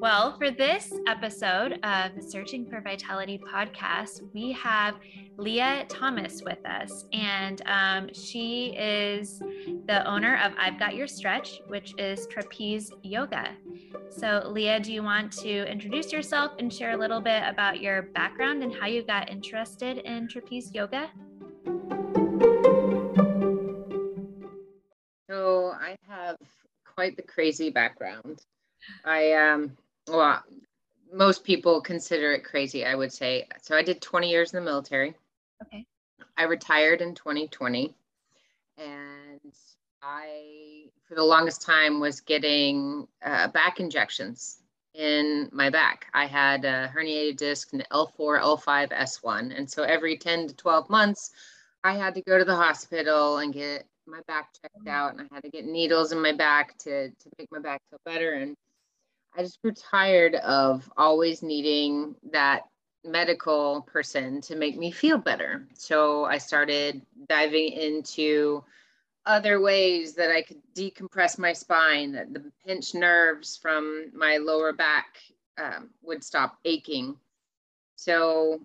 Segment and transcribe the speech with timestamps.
[0.00, 4.94] Well, for this episode of the Searching for Vitality podcast, we have
[5.36, 9.40] Leah Thomas with us, and um, she is
[9.88, 13.48] the owner of I've Got Your Stretch, which is trapeze yoga.
[14.08, 18.02] So, Leah, do you want to introduce yourself and share a little bit about your
[18.02, 21.10] background and how you got interested in trapeze yoga?
[25.28, 26.36] So, I have
[26.94, 28.42] quite the crazy background.
[29.04, 29.76] I um
[30.08, 30.42] well
[31.12, 33.46] most people consider it crazy, I would say.
[33.62, 35.14] So I did 20 years in the military.
[35.62, 35.86] Okay.
[36.36, 37.94] I retired in 2020
[38.76, 39.40] and
[40.02, 44.58] I for the longest time was getting uh, back injections
[44.94, 46.06] in my back.
[46.14, 49.56] I had a herniated disc in L4, L5, S1.
[49.56, 51.30] And so every 10 to 12 months,
[51.82, 55.34] I had to go to the hospital and get my back checked out and I
[55.34, 58.34] had to get needles in my back to, to make my back feel better.
[58.34, 58.56] And
[59.38, 62.62] I just grew tired of always needing that
[63.04, 65.64] medical person to make me feel better.
[65.74, 68.64] So I started diving into
[69.26, 74.72] other ways that I could decompress my spine, that the pinched nerves from my lower
[74.72, 75.18] back
[75.56, 77.16] um, would stop aching.
[77.94, 78.60] So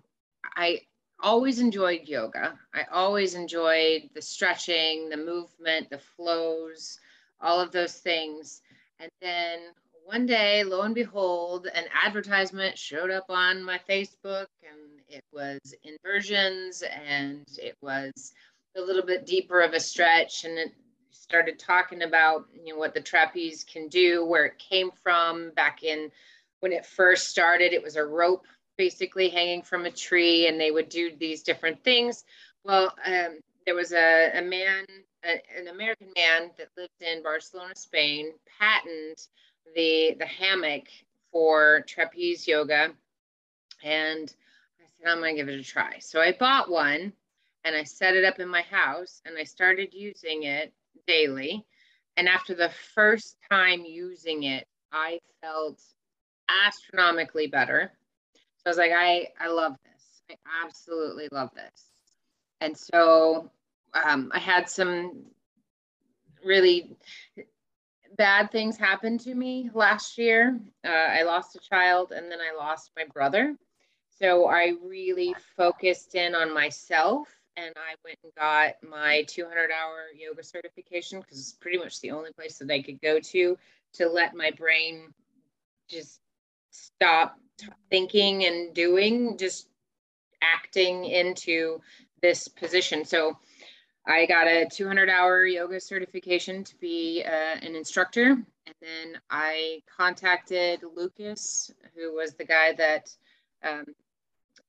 [0.56, 0.80] I
[1.22, 2.58] always enjoyed yoga.
[2.74, 6.98] I always enjoyed the stretching, the movement, the flows,
[7.40, 8.62] all of those things.
[8.98, 9.60] And then
[10.04, 15.58] one day, lo and behold, an advertisement showed up on my Facebook and it was
[15.82, 18.32] inversions and it was
[18.76, 20.72] a little bit deeper of a stretch and it
[21.10, 25.82] started talking about you know what the trapeze can do, where it came from back
[25.82, 26.10] in
[26.60, 27.72] when it first started.
[27.72, 31.82] It was a rope basically hanging from a tree and they would do these different
[31.82, 32.24] things.
[32.64, 34.84] Well, um, there was a, a man,
[35.24, 39.18] a, an American man that lived in Barcelona, Spain, patented
[39.74, 40.84] the, the hammock
[41.32, 42.90] for trapeze yoga.
[43.82, 44.34] And
[44.80, 45.98] I said, I'm to give it a try.
[45.98, 47.12] So I bought one
[47.64, 50.72] and I set it up in my house and I started using it
[51.06, 51.64] daily.
[52.16, 55.82] And after the first time using it, I felt
[56.66, 57.92] astronomically better.
[58.34, 60.22] So I was like, I, I love this.
[60.30, 61.90] I absolutely love this.
[62.60, 63.50] And so
[64.04, 65.24] um, I had some
[66.44, 66.96] really
[68.16, 70.60] bad things happened to me last year.
[70.84, 73.56] Uh, I lost a child and then I lost my brother.
[74.18, 80.06] So I really focused in on myself and I went and got my 200 hour
[80.16, 83.58] yoga certification because it's pretty much the only place that I could go to
[83.94, 85.12] to let my brain
[85.88, 86.20] just
[86.70, 87.38] stop
[87.90, 89.68] thinking and doing, just
[90.42, 91.80] acting into
[92.22, 93.04] this position.
[93.04, 93.38] So
[94.06, 98.30] I got a 200 hour yoga certification to be uh, an instructor.
[98.30, 103.10] And then I contacted Lucas, who was the guy that
[103.62, 103.86] um,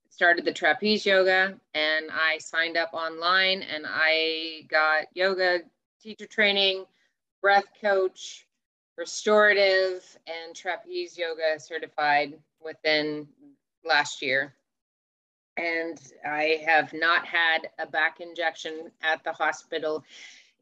[0.09, 1.59] started the trapeze yoga.
[1.73, 5.59] And I signed up online and I got yoga
[6.01, 6.85] teacher training,
[7.41, 8.47] breath coach,
[8.97, 13.27] restorative, and trapeze yoga certified within
[13.83, 14.55] last year.
[15.57, 20.03] And I have not had a back injection at the hospital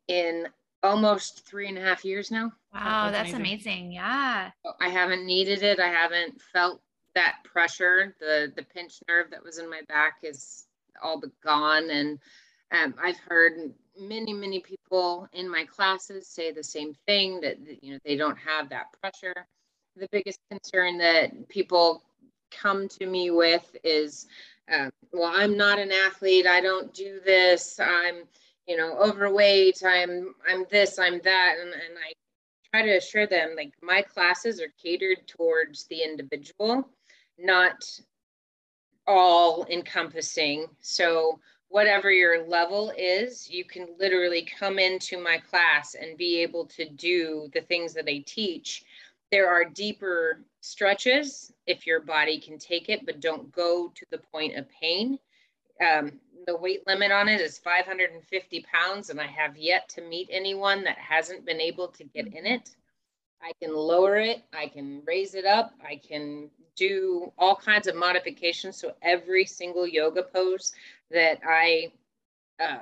[0.08, 0.48] in
[0.84, 2.52] almost three and a half years now.
[2.74, 3.74] Wow, that's, that's amazing.
[3.74, 3.92] amazing.
[3.94, 4.52] Yeah.
[4.80, 5.80] I haven't needed it.
[5.80, 6.82] I haven't felt
[7.16, 8.16] that pressure.
[8.20, 10.68] The the pinched nerve that was in my back is
[11.02, 11.90] all but gone.
[11.90, 12.20] And
[12.72, 17.94] um, I've heard many, many people in my classes say the same thing that you
[17.94, 19.48] know they don't have that pressure.
[19.96, 22.04] The biggest concern that people
[22.52, 24.28] come to me with is,
[24.72, 26.48] uh, well, I'm not an athlete.
[26.48, 27.80] I don't do this.
[27.80, 28.24] I'm,
[28.68, 29.82] you know, overweight.
[29.86, 31.00] I'm, I'm this.
[31.00, 32.14] I'm that, and, and I
[32.74, 36.90] try to assure them like my classes are catered towards the individual,
[37.38, 37.84] not
[39.06, 40.66] all encompassing.
[40.80, 46.66] So whatever your level is, you can literally come into my class and be able
[46.68, 48.84] to do the things that I teach.
[49.32, 54.18] There are deeper stretches if your body can take it, but don't go to the
[54.18, 55.20] point of pain.
[55.86, 60.30] Um, the weight limit on it is 550 pounds, and I have yet to meet
[60.32, 62.76] anyone that hasn't been able to get in it.
[63.42, 67.96] I can lower it, I can raise it up, I can do all kinds of
[67.98, 68.78] modifications.
[68.78, 70.72] So every single yoga pose
[71.12, 71.92] that I
[72.62, 72.80] uh,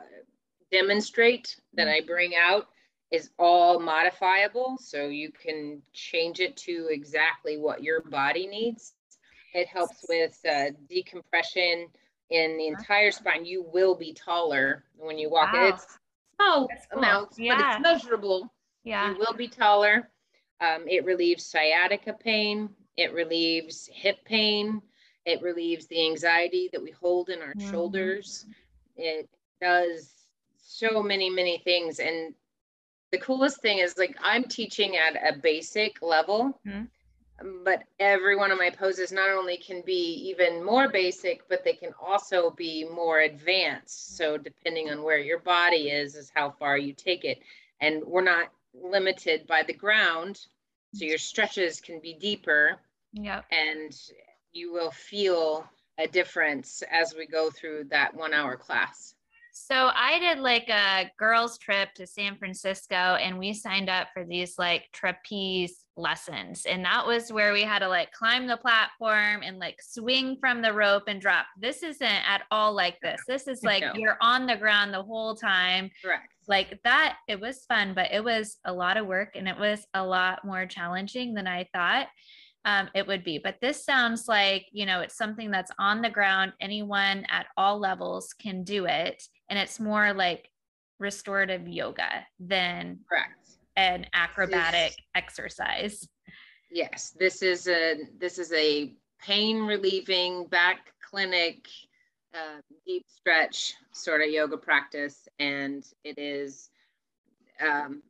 [0.72, 2.68] demonstrate, that I bring out,
[3.12, 4.78] is all modifiable.
[4.80, 8.94] So you can change it to exactly what your body needs.
[9.54, 11.88] It helps with uh, decompression
[12.30, 13.46] in the entire spine.
[13.46, 15.52] You will be taller when you walk.
[15.54, 15.68] Wow.
[15.68, 15.98] It's
[16.36, 17.00] small cool.
[17.00, 17.58] amounts, yeah.
[17.58, 18.54] but it's measurable.
[18.84, 19.12] Yeah.
[19.12, 20.10] You will be taller.
[20.62, 22.70] Um, it relieves sciatica pain.
[22.98, 24.82] it relieves hip pain,
[25.26, 27.72] it relieves the anxiety that we hold in our mm-hmm.
[27.72, 28.46] shoulders.
[28.96, 29.30] It
[29.60, 30.12] does
[30.58, 32.00] so many, many things.
[32.00, 32.34] And
[33.12, 36.60] the coolest thing is like I'm teaching at a basic level.
[36.66, 37.64] Mm-hmm.
[37.64, 41.74] but every one of my poses not only can be even more basic but they
[41.74, 44.18] can also be more advanced.
[44.18, 47.40] So depending on where your body is is how far you take it.
[47.80, 50.46] And we're not limited by the ground
[50.94, 52.78] so your stretches can be deeper.
[53.14, 53.94] Yeah and
[54.54, 55.66] you will feel
[55.98, 59.16] a difference as we go through that one hour class
[59.54, 64.24] so I did like a girls trip to San Francisco and we signed up for
[64.24, 66.66] these like trapeze lessons.
[66.66, 70.62] And that was where we had to like climb the platform and like swing from
[70.62, 71.46] the rope and drop.
[71.60, 73.22] This isn't at all like this.
[73.28, 73.94] This is like no.
[73.96, 75.92] you're on the ground the whole time.
[76.04, 76.34] Correct.
[76.48, 79.86] Like that, it was fun, but it was a lot of work and it was
[79.94, 82.08] a lot more challenging than I thought
[82.66, 83.40] um, it would be.
[83.40, 86.54] But this sounds like, you know, it's something that's on the ground.
[86.62, 89.24] Anyone at all levels can do it.
[89.52, 90.50] And it's more like
[90.98, 96.08] restorative yoga than correct an acrobatic this, exercise.
[96.72, 101.68] Yes, this is a this is a pain relieving back clinic
[102.34, 106.70] uh, deep stretch sort of yoga practice, and it is
[107.62, 108.02] um,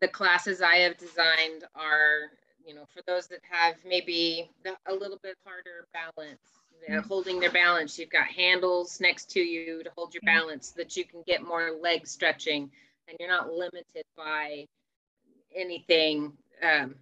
[0.00, 2.30] the classes I have designed are
[2.66, 4.50] you know, for those that have maybe
[4.86, 6.40] a little bit harder balance,
[6.86, 7.08] you know, mm-hmm.
[7.08, 10.38] holding their balance, you've got handles next to you to hold your mm-hmm.
[10.38, 12.70] balance so that you can get more leg stretching
[13.08, 14.66] and you're not limited by
[15.54, 16.32] anything
[16.62, 16.94] um,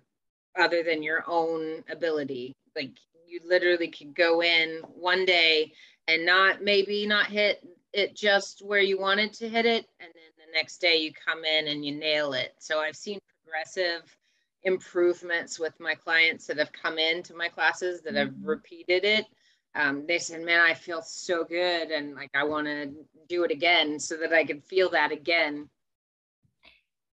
[0.58, 2.54] other than your own ability.
[2.76, 2.92] Like
[3.26, 5.72] you literally could go in one day
[6.08, 10.46] and not maybe not hit it just where you wanted to hit it and then
[10.46, 14.16] the next day you come in and you nail it so i've seen progressive
[14.64, 18.46] improvements with my clients that have come into my classes that have mm-hmm.
[18.46, 19.26] repeated it
[19.74, 22.92] um, they said man i feel so good and like i want to
[23.28, 25.68] do it again so that i can feel that again.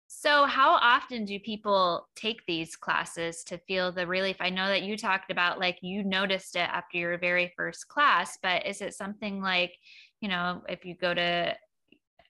[0.06, 4.36] So how often do people take these classes to feel the relief?
[4.40, 8.38] I know that you talked about like you noticed it after your very first class
[8.42, 9.76] but is it something like
[10.20, 11.54] you know if you go to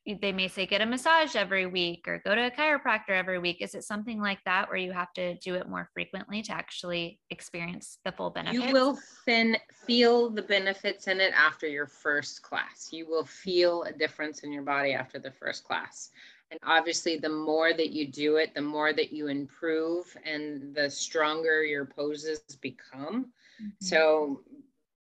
[0.07, 3.63] they may say get a massage every week or go to a chiropractor every week.
[3.63, 7.21] Is it something like that where you have to do it more frequently to actually
[7.31, 9.57] experience the full benefit You will fin-
[9.87, 12.91] feel the benefits in it after your first class.
[12.93, 16.11] You will feel a difference in your body after the first class.
[16.51, 20.91] And obviously, the more that you do it, the more that you improve and the
[20.91, 23.33] stronger your poses become.
[23.61, 23.69] Mm-hmm.
[23.81, 24.43] So,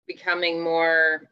[0.06, 1.28] becoming more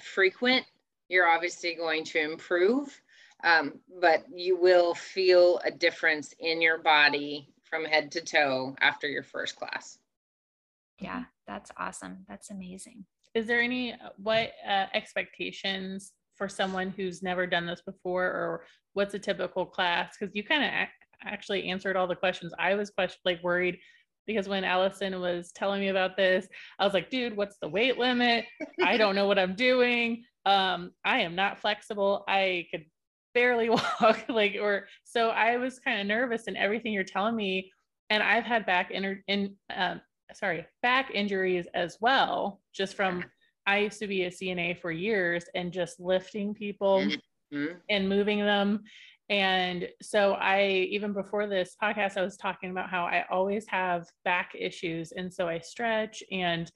[0.00, 0.64] frequent,
[1.08, 2.98] you're obviously going to improve
[3.44, 9.08] um, but you will feel a difference in your body from head to toe after
[9.08, 9.98] your first class.
[10.98, 12.24] Yeah, that's awesome.
[12.28, 13.04] That's amazing.
[13.34, 18.64] Is there any what uh, expectations for someone who's never done this before, or
[18.94, 20.16] what's a typical class?
[20.18, 20.70] Because you kind of
[21.24, 23.78] actually answered all the questions I was question like worried
[24.26, 26.46] because when Allison was telling me about this,
[26.78, 28.44] I was like, dude, what's the weight limit?
[28.82, 30.24] I don't know what I'm doing.
[30.46, 32.24] Um, I am not flexible.
[32.28, 32.84] I could
[33.34, 33.68] barely
[34.00, 37.70] walk like or so i was kind of nervous and everything you're telling me
[38.10, 40.00] and i've had back in, in um,
[40.34, 43.24] sorry back injuries as well just from
[43.66, 47.00] i used to be a cna for years and just lifting people
[47.52, 47.74] mm-hmm.
[47.88, 48.80] and moving them
[49.28, 54.06] and so i even before this podcast i was talking about how i always have
[54.24, 56.70] back issues and so i stretch and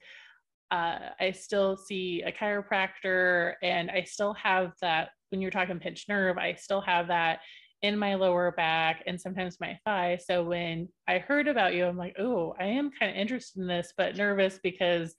[0.71, 6.09] uh, I still see a chiropractor and I still have that when you're talking pinched
[6.09, 7.39] nerve, I still have that
[7.81, 10.17] in my lower back and sometimes my thigh.
[10.23, 13.67] So when I heard about you, I'm like, oh, I am kind of interested in
[13.67, 15.15] this, but nervous because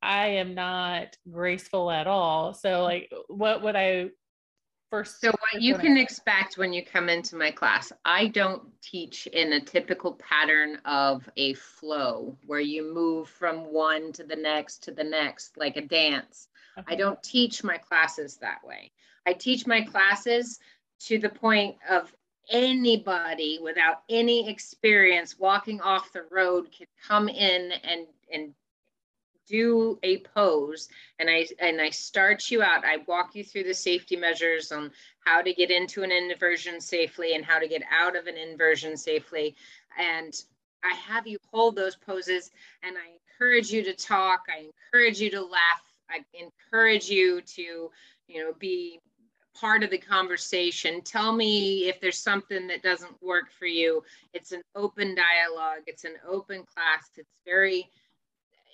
[0.00, 2.54] I am not graceful at all.
[2.54, 4.10] So like what would I
[4.90, 9.26] first So what you can expect when you come into my class, I don't teach
[9.26, 14.84] in a typical pattern of a flow where you move from one to the next
[14.84, 16.48] to the next like a dance.
[16.78, 16.94] Okay.
[16.94, 18.92] I don't teach my classes that way.
[19.26, 20.58] I teach my classes
[21.00, 22.12] to the point of
[22.50, 28.54] anybody without any experience walking off the road could come in and and
[29.48, 32.84] do a pose and I and I start you out.
[32.84, 34.90] I walk you through the safety measures on
[35.24, 38.96] how to get into an inversion safely and how to get out of an inversion
[38.96, 39.56] safely.
[39.98, 40.34] And
[40.84, 42.50] I have you hold those poses
[42.82, 44.42] and I encourage you to talk.
[44.48, 45.82] I encourage you to laugh.
[46.10, 47.90] I encourage you to,
[48.28, 49.00] you know, be
[49.54, 51.02] part of the conversation.
[51.02, 54.02] Tell me if there's something that doesn't work for you.
[54.32, 57.10] It's an open dialogue, it's an open class.
[57.16, 57.90] It's very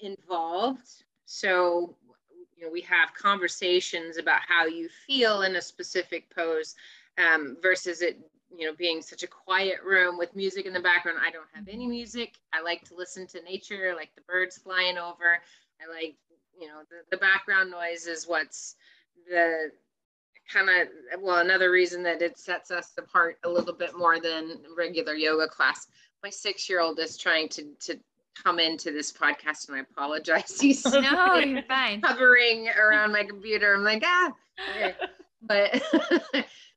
[0.02, 1.04] involved.
[1.26, 1.96] So,
[2.56, 6.74] you know, we have conversations about how you feel in a specific pose
[7.18, 8.18] um, versus it,
[8.56, 11.18] you know, being such a quiet room with music in the background.
[11.24, 12.34] I don't have any music.
[12.52, 15.40] I like to listen to nature, like the birds flying over.
[15.80, 16.16] I like,
[16.58, 18.76] you know, the, the background noise is what's
[19.28, 19.70] the
[20.52, 24.58] kind of well another reason that it sets us apart a little bit more than
[24.76, 25.86] regular yoga class.
[26.22, 27.98] My six year old is trying to to
[28.42, 30.60] come into this podcast and i apologize.
[30.60, 32.02] He's no you're fine.
[32.02, 33.74] hovering around my computer.
[33.74, 34.32] I'm like ah
[34.76, 34.94] okay.
[35.42, 35.82] but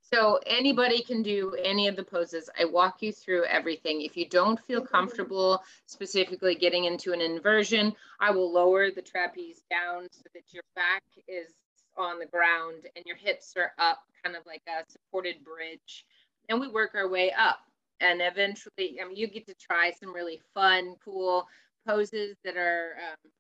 [0.02, 2.50] so anybody can do any of the poses.
[2.60, 4.02] I walk you through everything.
[4.02, 9.62] If you don't feel comfortable specifically getting into an inversion i will lower the trapeze
[9.70, 11.54] down so that your back is
[11.98, 16.06] on the ground and your hips are up, kind of like a supported bridge.
[16.50, 17.60] And we work our way up.
[18.00, 21.48] And eventually, I mean, you get to try some really fun, cool
[21.86, 23.32] poses that are um,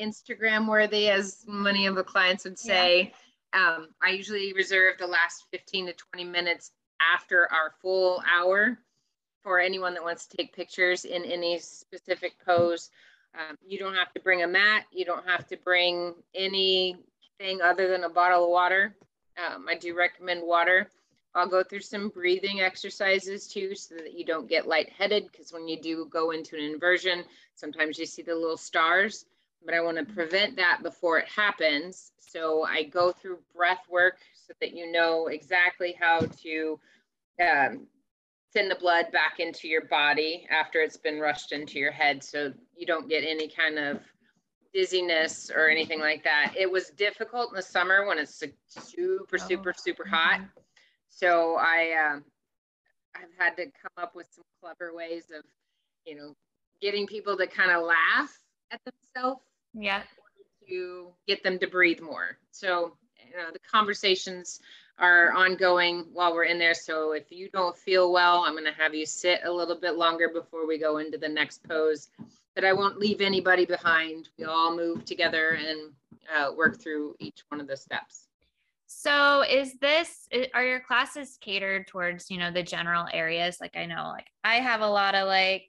[0.00, 3.12] Instagram worthy, as many of the clients would say.
[3.54, 3.74] Yeah.
[3.74, 6.70] Um, I usually reserve the last 15 to 20 minutes
[7.14, 8.78] after our full hour
[9.42, 12.90] for anyone that wants to take pictures in any specific pose.
[13.34, 14.84] Um, you don't have to bring a mat.
[14.92, 16.96] You don't have to bring any
[17.38, 18.94] thing other than a bottle of water.
[19.36, 20.88] Um, I do recommend water.
[21.34, 25.66] I'll go through some breathing exercises too so that you don't get lightheaded because when
[25.66, 27.24] you do go into an inversion,
[27.54, 29.24] sometimes you see the little stars,
[29.64, 32.12] but I want to prevent that before it happens.
[32.18, 36.78] So I go through breath work so that you know exactly how to
[37.40, 37.86] um,
[38.52, 42.52] send the blood back into your body after it's been rushed into your head so
[42.76, 44.00] you don't get any kind of
[44.72, 46.54] dizziness or anything like that.
[46.56, 49.80] It was difficult in the summer when it's super, super, oh.
[49.80, 50.40] super hot.
[51.08, 52.20] So I, uh,
[53.14, 55.44] I've had to come up with some clever ways of,
[56.06, 56.34] you know,
[56.80, 58.30] getting people to kind of laugh
[58.70, 59.42] at themselves.
[59.74, 60.02] Yeah.
[60.68, 62.38] To get them to breathe more.
[62.50, 64.60] So, you know, the conversations
[64.98, 66.74] are ongoing while we're in there.
[66.74, 69.96] So if you don't feel well, I'm going to have you sit a little bit
[69.96, 72.08] longer before we go into the next pose
[72.54, 74.28] but I won't leave anybody behind.
[74.38, 75.92] We all move together and
[76.34, 78.28] uh, work through each one of the steps.
[78.86, 83.58] So is this are your classes catered towards, you know, the general areas?
[83.60, 85.64] Like I know like I have a lot of like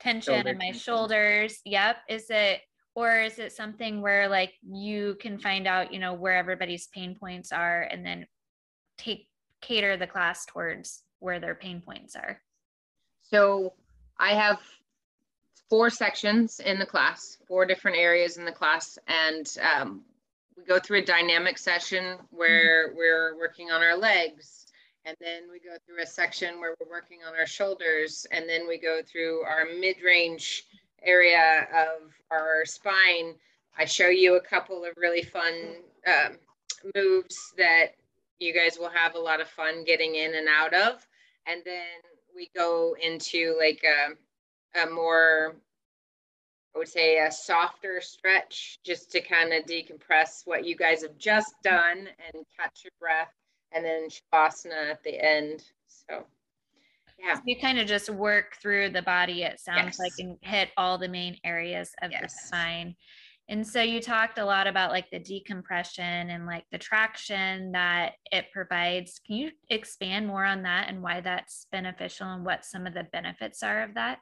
[0.00, 0.80] tension Shoulder in my tension.
[0.80, 1.60] shoulders.
[1.64, 1.96] Yep.
[2.08, 2.60] Is it
[2.94, 7.16] or is it something where like you can find out, you know, where everybody's pain
[7.18, 8.26] points are and then
[8.98, 9.28] take
[9.60, 12.40] cater the class towards where their pain points are?
[13.22, 13.74] So
[14.18, 14.58] I have
[15.68, 20.02] four sections in the class, four different areas in the class, and um,
[20.56, 24.66] we go through a dynamic session where we're working on our legs,
[25.04, 28.66] and then we go through a section where we're working on our shoulders, and then
[28.66, 30.64] we go through our mid-range
[31.02, 33.34] area of our spine.
[33.76, 36.38] I show you a couple of really fun um,
[36.94, 37.94] moves that
[38.38, 41.06] you guys will have a lot of fun getting in and out of,
[41.46, 41.84] and then
[42.34, 44.14] we go into like a
[44.74, 45.56] a more
[46.74, 51.16] I would say a softer stretch just to kind of decompress what you guys have
[51.18, 53.32] just done and catch your breath
[53.72, 55.64] and then shavasana at the end.
[55.88, 56.24] So
[57.18, 57.34] yeah.
[57.34, 59.98] So you kind of just work through the body, it sounds yes.
[59.98, 62.22] like, and hit all the main areas of yes.
[62.22, 62.94] the spine.
[63.48, 68.12] And so you talked a lot about like the decompression and like the traction that
[68.30, 69.20] it provides.
[69.26, 73.06] Can you expand more on that and why that's beneficial and what some of the
[73.10, 74.18] benefits are of that?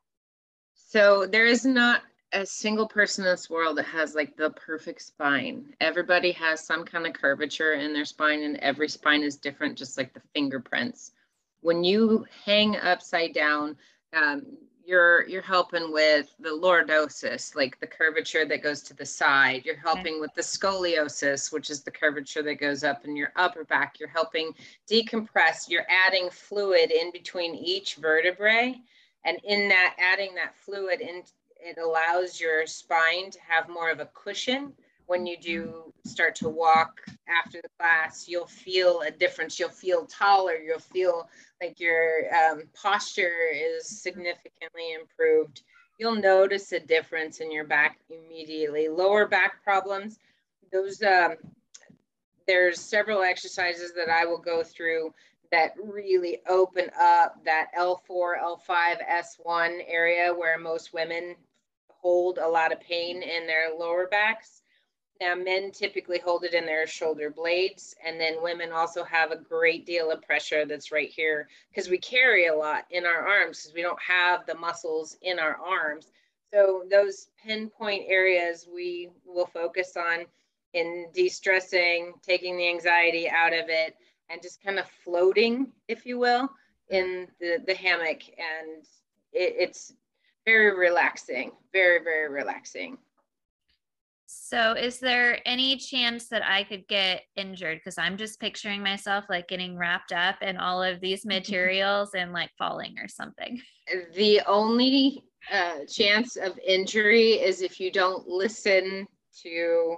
[0.89, 2.03] So there is not
[2.33, 5.75] a single person in this world that has like the perfect spine.
[5.81, 9.99] Everybody has some kind of curvature in their spine, and every spine is different, just
[9.99, 11.11] like the fingerprints.
[11.61, 13.77] When you hang upside down,
[14.13, 14.47] um,
[14.85, 19.65] you're you're helping with the lordosis, like the curvature that goes to the side.
[19.65, 20.21] You're helping okay.
[20.21, 23.99] with the scoliosis, which is the curvature that goes up in your upper back.
[23.99, 24.53] You're helping
[24.89, 25.69] decompress.
[25.69, 28.81] You're adding fluid in between each vertebrae
[29.27, 31.23] and in that, adding that fluid in,
[31.61, 34.73] it allows your spine to have more of a cushion.
[35.07, 39.59] When you do start to walk after the class, you'll feel a difference.
[39.59, 40.55] You'll feel taller.
[40.55, 41.29] You'll feel
[41.61, 45.63] like your um, posture is significantly improved.
[45.99, 48.89] You'll notice a difference in your back immediately.
[48.89, 50.19] Lower back problems,
[50.73, 51.37] those um,
[52.47, 55.13] there's several exercises that I will go through
[55.51, 61.37] that really open up that L4, L5, S1 area where most women
[61.89, 64.63] hold a lot of pain in their lower backs.
[65.21, 69.37] Now, men typically hold it in their shoulder blades, and then women also have a
[69.37, 73.63] great deal of pressure that's right here because we carry a lot in our arms
[73.63, 76.09] because we don't have the muscles in our arms.
[76.53, 80.27] So those pinpoint areas we will focus on
[80.75, 83.97] in de-stressing, taking the anxiety out of it,
[84.31, 86.49] and just kind of floating, if you will,
[86.91, 88.23] in the, the hammock.
[88.29, 88.85] And
[89.33, 89.93] it, it's
[90.45, 92.99] very relaxing, very, very relaxing.
[94.29, 97.79] So, is there any chance that I could get injured?
[97.79, 102.33] Because I'm just picturing myself like getting wrapped up in all of these materials and
[102.33, 103.61] like falling or something.
[104.15, 109.07] The only uh, chance of injury is if you don't listen
[109.43, 109.97] to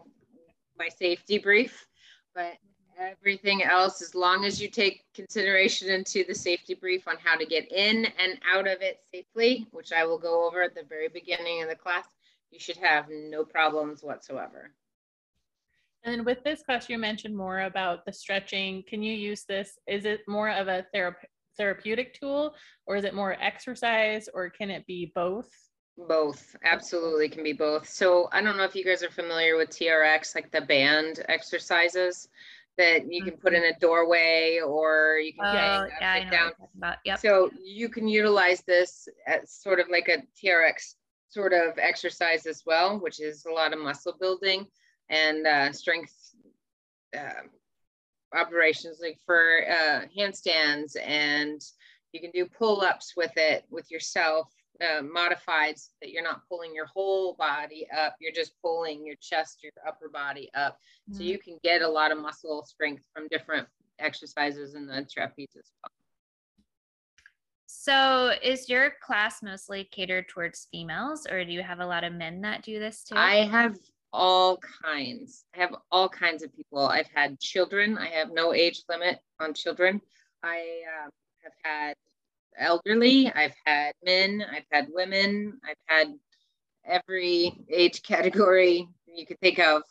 [0.78, 1.86] my safety brief.
[2.34, 2.54] But
[2.98, 7.46] everything else, as long as you take consideration into the safety brief on how to
[7.46, 11.08] get in and out of it safely, which I will go over at the very
[11.08, 12.06] beginning of the class,
[12.50, 14.70] you should have no problems whatsoever.
[16.04, 18.84] And with this class, you mentioned more about the stretching.
[18.88, 19.78] Can you use this?
[19.86, 21.26] Is it more of a therapy?
[21.58, 22.54] therapeutic tool
[22.86, 25.50] or is it more exercise or can it be both?
[26.06, 27.88] Both, absolutely can be both.
[27.88, 32.28] So I don't know if you guys are familiar with TRX, like the band exercises
[32.78, 36.52] that you can put in a doorway or you can oh, yeah, yeah, down.
[37.04, 37.18] Yep.
[37.18, 40.94] So you can utilize this as sort of like a TRX
[41.28, 44.66] sort of exercise as well, which is a lot of muscle building
[45.10, 46.14] and uh, strength
[47.16, 47.42] uh,
[48.34, 51.60] operations like for uh, handstands and
[52.12, 54.48] you can do pull-ups with it with yourself
[54.82, 59.16] uh, modified so that you're not pulling your whole body up you're just pulling your
[59.20, 60.74] chest your upper body up
[61.08, 61.16] mm-hmm.
[61.16, 63.66] so you can get a lot of muscle strength from different
[63.98, 65.92] exercises in the trapeze as well
[67.66, 72.12] so is your class mostly catered towards females or do you have a lot of
[72.12, 73.76] men that do this too i have
[74.12, 75.44] all kinds.
[75.54, 76.86] I have all kinds of people.
[76.86, 77.98] I've had children.
[77.98, 80.00] I have no age limit on children.
[80.42, 81.10] I uh,
[81.42, 81.94] have had
[82.58, 83.30] elderly.
[83.32, 84.44] I've had men.
[84.50, 85.58] I've had women.
[85.68, 86.14] I've had
[86.84, 89.82] every age category you could think of.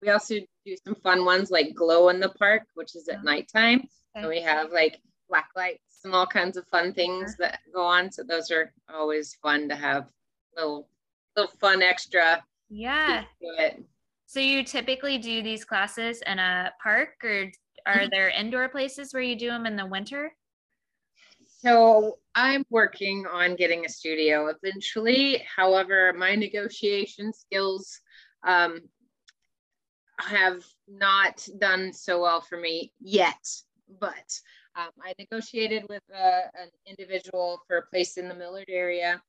[0.00, 3.22] We also do some fun ones like glow in the park, which is at oh.
[3.22, 3.86] nighttime.
[4.16, 8.10] So we have like black lights and all kinds of fun things that go on.
[8.10, 10.08] So those are always fun to have
[10.56, 10.88] little
[11.36, 13.24] little fun extra yeah.
[14.24, 17.52] So you typically do these classes in a park or
[17.84, 18.08] are mm-hmm.
[18.10, 20.32] there indoor places where you do them in the winter?
[21.64, 25.44] So I'm working on getting a studio eventually.
[25.56, 28.00] However, my negotiation skills
[28.44, 28.80] um,
[30.18, 33.46] have not done so well for me yet.
[34.00, 34.40] But
[34.74, 39.22] um, I negotiated with uh, an individual for a place in the Millard area,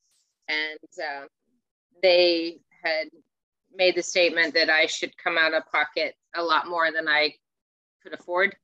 [0.48, 1.26] and uh,
[2.02, 3.10] they had
[3.76, 7.34] made the statement that I should come out of pocket a lot more than I
[8.02, 8.56] could afford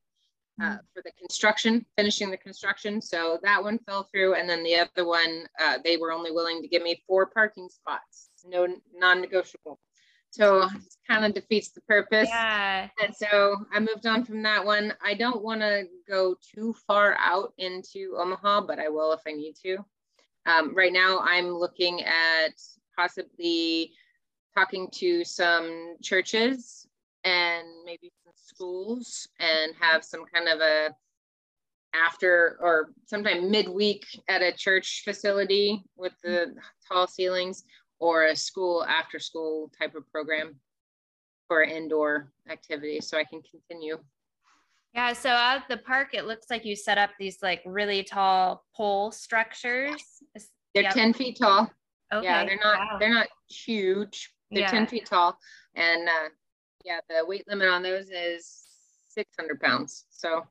[0.61, 0.75] uh, mm-hmm.
[0.93, 3.01] for the construction, finishing the construction.
[3.01, 4.35] So that one fell through.
[4.35, 7.69] And then the other one, uh, they were only willing to give me four parking
[7.69, 9.79] spots, no non negotiable.
[10.31, 10.71] So it
[11.09, 12.29] kind of defeats the purpose.
[12.29, 12.87] Yeah.
[13.03, 14.93] And so I moved on from that one.
[15.03, 19.31] I don't want to go too far out into Omaha, but I will if I
[19.31, 19.77] need to.
[20.45, 22.53] Um, right now, I'm looking at
[22.95, 23.91] possibly
[24.55, 26.87] talking to some churches
[27.23, 30.89] and maybe some schools and have some kind of a
[31.95, 36.53] after or sometime midweek at a church facility with the
[36.87, 37.63] tall ceilings
[37.99, 40.55] or a school after school type of program
[41.47, 43.97] for indoor activities so I can continue.
[44.93, 48.65] Yeah, so at the park, it looks like you set up these like really tall
[48.75, 50.01] pole structures.
[50.73, 50.93] They're yep.
[50.93, 51.71] 10 feet tall.
[52.11, 52.25] Okay.
[52.25, 52.97] Yeah, they're not wow.
[52.99, 54.71] they're not huge, they're yeah.
[54.71, 55.37] 10 feet tall.
[55.75, 56.29] And uh,
[56.85, 58.67] yeah, the weight limit on those is
[59.09, 60.05] 600 pounds.
[60.09, 60.45] So.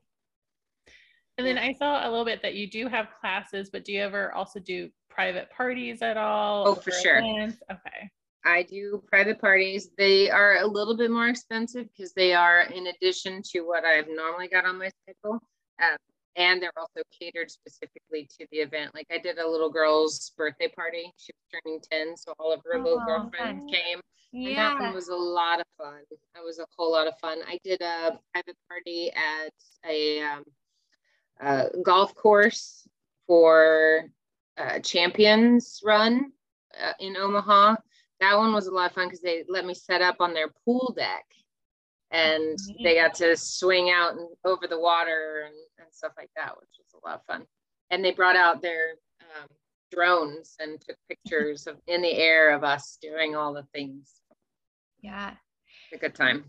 [1.37, 4.03] And then I saw a little bit that you do have classes, but do you
[4.03, 6.67] ever also do private parties at all?
[6.67, 7.19] Oh, for sure.
[7.19, 7.63] Events?
[7.71, 8.11] Okay.
[8.45, 9.91] I do private parties.
[9.97, 14.09] They are a little bit more expensive because they are in addition to what I've
[14.09, 15.41] normally got on my schedule.
[15.81, 15.97] Um,
[16.39, 18.95] and they're also catered specifically to the event.
[18.95, 21.13] Like I did a little girl's birthday party.
[21.17, 23.73] She was turning 10, so all of her oh, little girlfriends fun.
[23.73, 24.01] came.
[24.33, 24.49] Yeah.
[24.49, 26.01] And that one was a lot of fun.
[26.35, 27.39] That was a whole lot of fun.
[27.47, 29.53] I did a private party at
[29.89, 30.45] a, um,
[31.41, 32.87] a golf course
[33.27, 34.05] for
[34.57, 36.31] uh, Champions Run
[36.81, 37.77] uh, in Omaha.
[38.21, 40.51] That one was a lot of fun because they let me set up on their
[40.65, 41.25] pool deck
[42.11, 46.57] and they got to swing out and over the water and, and stuff like that,
[46.57, 47.47] which was a lot of fun.
[47.91, 49.49] And they brought out their um,
[49.93, 54.23] drones and took pictures of in the air of us doing all the things.
[55.01, 55.35] Yeah.
[55.93, 56.45] A good time.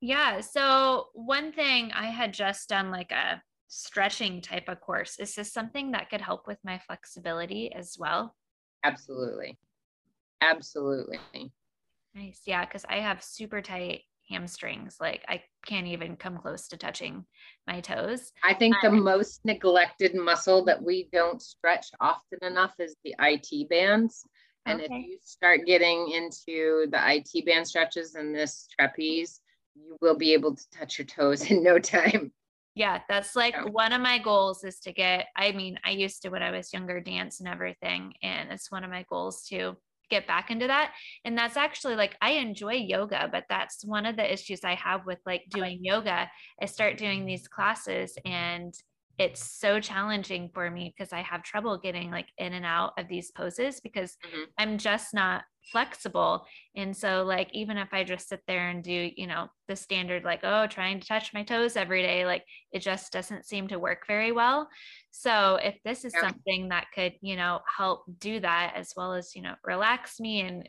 [0.00, 0.40] Yeah.
[0.40, 5.18] So one thing I had just done like a stretching type of course.
[5.18, 8.34] Is this something that could help with my flexibility as well?
[8.84, 9.58] Absolutely.
[10.40, 11.18] absolutely.
[12.14, 12.40] Nice.
[12.46, 12.64] Yeah.
[12.64, 14.96] Cause I have super tight hamstrings.
[15.00, 17.24] Like I can't even come close to touching
[17.66, 18.32] my toes.
[18.44, 23.14] I think the um, most neglected muscle that we don't stretch often enough is the
[23.20, 24.24] IT bands.
[24.66, 24.94] And okay.
[24.94, 29.40] if you start getting into the IT band stretches and this trapeze,
[29.74, 32.32] you will be able to touch your toes in no time.
[32.74, 35.26] Yeah, that's like one of my goals is to get.
[35.36, 38.84] I mean, I used to when I was younger dance and everything, and it's one
[38.84, 39.76] of my goals to
[40.10, 40.92] get back into that.
[41.24, 45.06] And that's actually like I enjoy yoga, but that's one of the issues I have
[45.06, 46.30] with like doing yoga.
[46.60, 48.74] I start doing these classes and
[49.18, 53.06] it's so challenging for me because I have trouble getting like in and out of
[53.06, 54.44] these poses because mm-hmm.
[54.56, 56.44] I'm just not flexible.
[56.74, 60.24] And so, like, even if I just sit there and do, you know, the standard,
[60.24, 63.78] like, oh, trying to touch my toes every day, like, it just doesn't seem to
[63.78, 64.68] work very well.
[65.10, 69.34] So, if this is something that could, you know, help do that as well as,
[69.34, 70.68] you know, relax me and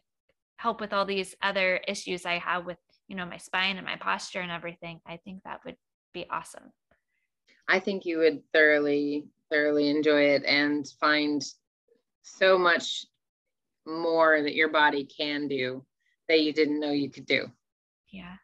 [0.58, 3.96] help with all these other issues I have with, you know, my spine and my
[3.96, 5.78] posture and everything, I think that would
[6.14, 6.72] be awesome.
[7.68, 11.44] I think you would thoroughly, thoroughly enjoy it and find
[12.22, 13.06] so much
[13.86, 15.84] more that your body can do
[16.28, 17.48] that you didn't know you could do.
[18.12, 18.36] Yeah.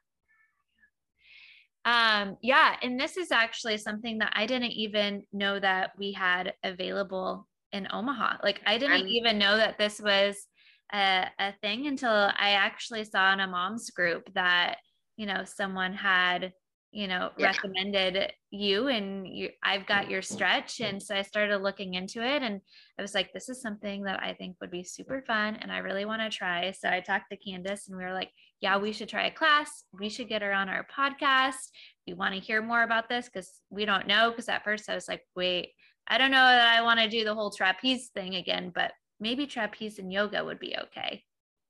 [1.85, 6.53] Um, yeah, and this is actually something that I didn't even know that we had
[6.63, 8.37] available in Omaha.
[8.43, 10.47] Like I didn't I'm, even know that this was
[10.93, 14.77] a, a thing until I actually saw in a mom's group that,
[15.15, 16.51] you know, someone had
[16.91, 17.47] you know yeah.
[17.47, 20.79] recommended you and you I've got your stretch.
[20.79, 22.61] And so I started looking into it and
[22.97, 25.79] I was like this is something that I think would be super fun and I
[25.79, 26.71] really want to try.
[26.71, 29.83] So I talked to Candace and we were like yeah we should try a class.
[29.91, 31.69] We should get her on our podcast.
[32.07, 34.31] We want to hear more about this cuz we don't know.
[34.31, 35.73] Cuz at first I was like wait
[36.07, 39.45] I don't know that I want to do the whole trapeze thing again but maybe
[39.45, 41.23] trapeze and yoga would be okay.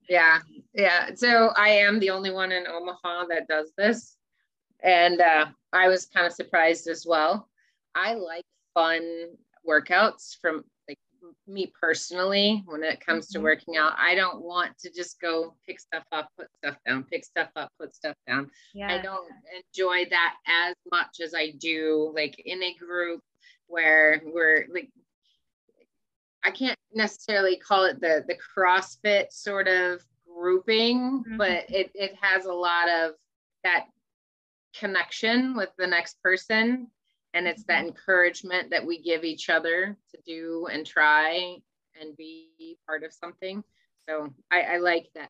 [0.08, 0.40] Yeah.
[0.74, 1.10] Yeah.
[1.16, 4.17] So I am the only one in Omaha that does this
[4.84, 7.50] and uh, I was kind of surprised as well.
[7.96, 9.02] I like fun
[9.68, 11.00] workouts from like
[11.48, 13.46] me personally when it comes to mm-hmm.
[13.46, 13.94] working out.
[13.98, 17.72] I don't want to just go pick stuff up, put stuff down, pick stuff up,
[17.80, 18.50] put stuff down.
[18.74, 18.94] Yeah.
[18.94, 23.22] I don't enjoy that as much as I do like in a group
[23.68, 24.90] where we're like
[26.44, 31.38] I can't necessarily call it the the CrossFit sort of grouping, mm-hmm.
[31.38, 33.14] but it it has a lot of
[33.64, 33.88] that
[34.80, 36.88] connection with the next person.
[37.34, 37.90] And it's that mm-hmm.
[37.90, 41.58] encouragement that we give each other to do and try
[42.00, 43.64] and be part of something.
[44.08, 45.30] So i, I like that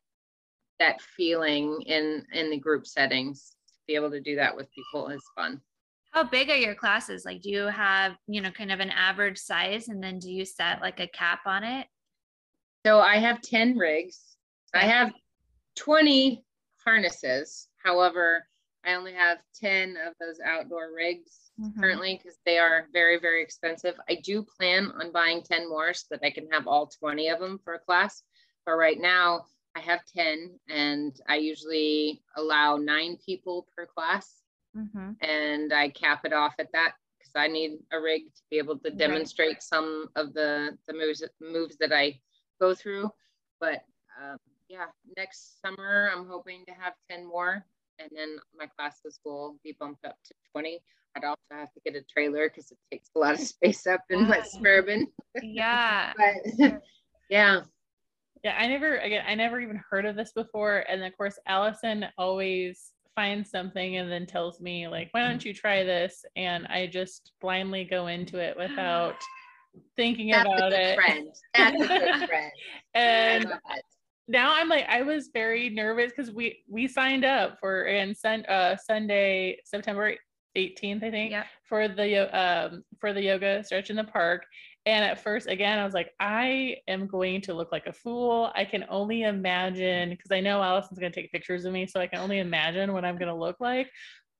[0.78, 5.08] that feeling in in the group settings to be able to do that with people
[5.08, 5.60] is fun.
[6.12, 7.24] How big are your classes?
[7.24, 10.44] Like do you have you know kind of an average size and then do you
[10.44, 11.86] set like a cap on it?
[12.86, 14.36] So i have 10 rigs.
[14.72, 15.12] I have
[15.76, 16.44] 20
[16.84, 17.68] harnesses.
[17.82, 18.46] However
[18.84, 21.80] I only have 10 of those outdoor rigs mm-hmm.
[21.80, 23.94] currently because they are very, very expensive.
[24.08, 27.40] I do plan on buying 10 more so that I can have all 20 of
[27.40, 28.22] them for a class.
[28.64, 34.42] But right now, I have 10 and I usually allow nine people per class.
[34.76, 35.12] Mm-hmm.
[35.22, 38.78] And I cap it off at that because I need a rig to be able
[38.78, 39.62] to demonstrate right.
[39.62, 42.20] some of the, the moves, moves that I
[42.60, 43.10] go through.
[43.60, 43.82] But
[44.22, 44.36] um,
[44.68, 44.86] yeah,
[45.16, 47.64] next summer, I'm hoping to have 10 more
[47.98, 50.80] and then my classes will be bumped up to 20.
[51.16, 54.00] I'd also have to get a trailer because it takes a lot of space up
[54.10, 55.08] in my suburban.
[55.42, 56.12] Yeah.
[56.58, 56.82] but
[57.30, 57.62] yeah.
[58.44, 60.84] Yeah, I never again I never even heard of this before.
[60.88, 65.52] And of course Allison always finds something and then tells me like, why don't you
[65.52, 66.24] try this?
[66.36, 69.16] And I just blindly go into it without
[69.96, 70.94] thinking That's about it.
[70.94, 71.28] Friend.
[71.56, 72.52] That's a good friend.
[72.94, 73.52] and
[74.28, 78.44] now I'm like I was very nervous because we we signed up for and sun
[78.46, 80.14] uh Sunday September
[80.56, 81.44] 18th I think yeah.
[81.66, 84.44] for the um for the yoga stretch in the park.
[84.86, 88.52] And at first again I was like I am going to look like a fool.
[88.54, 91.98] I can only imagine because I know Allison's going to take pictures of me so
[91.98, 93.90] I can only imagine what I'm going to look like.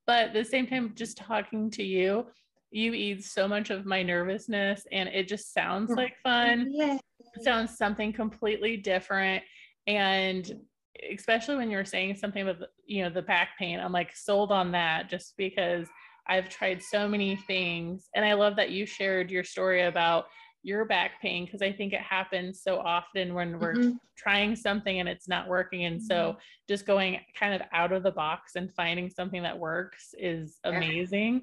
[0.06, 2.26] But at the same time just talking to you
[2.70, 6.68] you ease so much of my nervousness and it just sounds like fun.
[6.70, 6.98] Yeah.
[7.34, 9.42] It sounds something completely different
[9.88, 10.60] and
[11.12, 14.70] especially when you're saying something about you know the back pain i'm like sold on
[14.70, 15.88] that just because
[16.28, 20.26] i've tried so many things and i love that you shared your story about
[20.62, 23.92] your back pain because i think it happens so often when we're mm-hmm.
[24.16, 26.38] trying something and it's not working and so mm-hmm.
[26.68, 31.42] just going kind of out of the box and finding something that works is amazing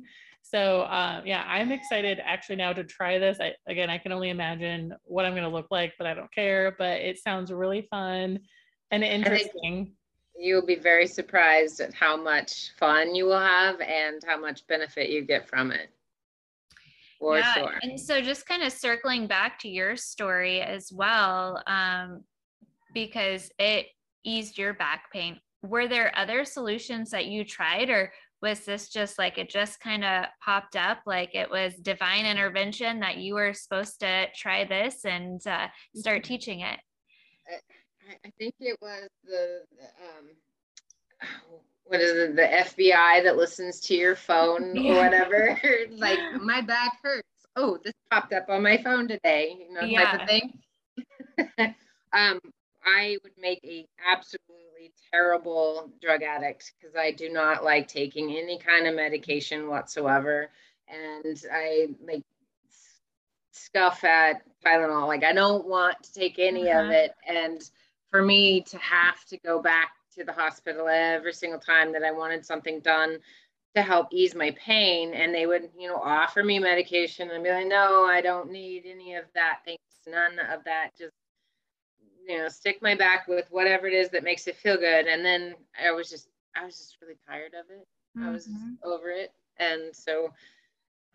[0.51, 3.39] So uh, yeah, I'm excited actually now to try this.
[3.41, 6.31] I, again, I can only imagine what I'm going to look like, but I don't
[6.31, 6.75] care.
[6.77, 8.39] But it sounds really fun
[8.91, 9.93] and interesting.
[10.37, 15.09] You'll be very surprised at how much fun you will have and how much benefit
[15.09, 15.89] you get from it.
[17.19, 17.73] For yeah, sure.
[17.81, 22.23] And so, just kind of circling back to your story as well, um,
[22.93, 23.87] because it
[24.23, 25.39] eased your back pain.
[25.63, 30.03] Were there other solutions that you tried, or was this just like it just kind
[30.03, 35.05] of popped up like it was divine intervention that you were supposed to try this
[35.05, 36.27] and uh, start mm-hmm.
[36.27, 36.79] teaching it
[37.49, 41.27] I, I think it was the um,
[41.85, 44.91] what is it the fbi that listens to your phone yeah.
[44.91, 45.59] or whatever
[45.97, 50.11] like my back hurts oh this popped up on my phone today you know yeah.
[50.11, 50.59] type of thing
[52.13, 52.39] um
[52.85, 54.41] i would make a absolute
[55.11, 60.49] terrible drug addict because I do not like taking any kind of medication whatsoever.
[60.87, 62.23] And I like
[63.51, 65.07] scuff at Tylenol.
[65.07, 66.85] Like I don't want to take any uh-huh.
[66.85, 67.15] of it.
[67.27, 67.61] And
[68.09, 72.11] for me to have to go back to the hospital every single time that I
[72.11, 73.17] wanted something done
[73.75, 77.49] to help ease my pain, and they would, you know, offer me medication and be
[77.49, 79.59] like, no, I don't need any of that.
[79.65, 79.81] Thanks.
[80.07, 80.91] None of that.
[80.97, 81.13] Just
[82.27, 85.07] you know, stick my back with whatever it is that makes it feel good.
[85.07, 87.87] And then I was just, I was just really tired of it.
[88.17, 88.27] Mm-hmm.
[88.27, 88.73] I was mm-hmm.
[88.83, 89.31] over it.
[89.57, 90.31] And so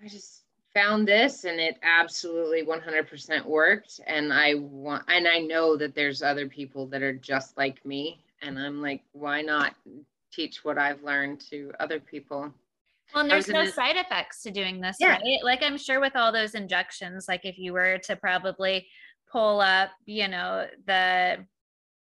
[0.02, 4.00] I just found this and it absolutely 100% worked.
[4.06, 8.22] And I want, and I know that there's other people that are just like me.
[8.42, 9.74] And I'm like, why not
[10.32, 12.52] teach what I've learned to other people?
[13.14, 15.16] Well, and there's no side effects to doing this, yeah.
[15.16, 15.40] right?
[15.42, 18.86] Like I'm sure with all those injections, like if you were to probably
[19.30, 21.44] pull up, you know, the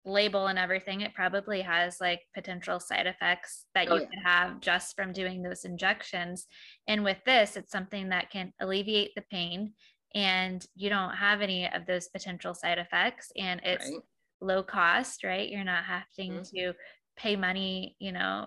[0.06, 4.08] label and everything, it probably has like potential side effects that oh, you yeah.
[4.08, 6.48] could have just from doing those injections.
[6.88, 9.74] And with this, it's something that can alleviate the pain
[10.16, 14.02] and you don't have any of those potential side effects and it's right.
[14.40, 15.50] low cost, right?
[15.50, 16.56] You're not having mm-hmm.
[16.56, 16.74] to
[17.18, 18.46] pay money, you know,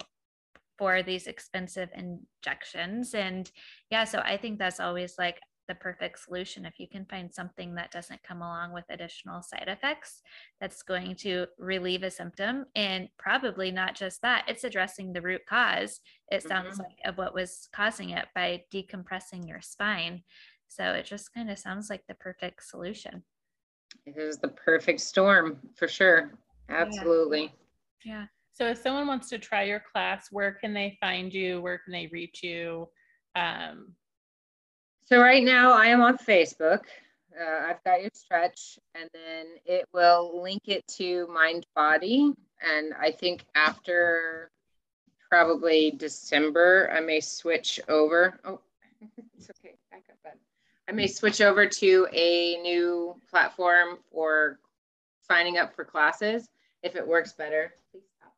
[0.78, 3.14] for these expensive injections.
[3.14, 3.50] And
[3.90, 5.38] yeah, so I think that's always like
[5.70, 9.68] the perfect solution if you can find something that doesn't come along with additional side
[9.68, 10.20] effects
[10.60, 15.42] that's going to relieve a symptom and probably not just that it's addressing the root
[15.48, 16.00] cause
[16.32, 16.82] it sounds mm-hmm.
[16.82, 20.20] like of what was causing it by decompressing your spine
[20.66, 23.22] so it just kind of sounds like the perfect solution
[24.06, 26.32] it is the perfect storm for sure
[26.68, 27.52] absolutely
[28.04, 28.14] yeah.
[28.14, 28.24] yeah.
[28.52, 31.62] So if someone wants to try your class, where can they find you?
[31.62, 32.88] Where can they reach you?
[33.34, 33.94] Um,
[35.10, 36.80] so right now I am on Facebook.
[37.38, 42.32] Uh, I've got your stretch, and then it will link it to Mind Body.
[42.62, 44.50] And I think after
[45.30, 48.38] probably December, I may switch over.
[48.44, 48.60] Oh,
[49.36, 49.74] it's okay.
[49.90, 50.32] Back up, bud.
[50.88, 54.58] I may switch over to a new platform for
[55.26, 56.48] signing up for classes
[56.82, 57.72] if it works better.
[57.92, 58.34] Please stop.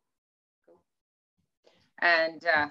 [2.01, 2.69] And uh,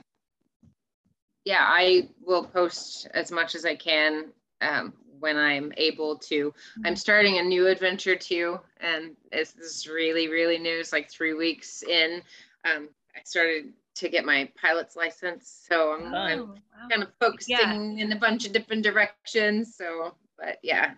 [1.45, 6.53] yeah, I will post as much as I can um, when I'm able to.
[6.85, 10.79] I'm starting a new adventure too, and it's this is really really new.
[10.79, 12.21] It's like three weeks in.
[12.65, 16.55] Um, I started to get my pilot's license, so I'm, oh, I'm wow.
[16.89, 17.57] kind of focusing
[17.97, 18.03] yeah.
[18.03, 19.75] in a bunch of different directions.
[19.75, 20.91] So, but yeah.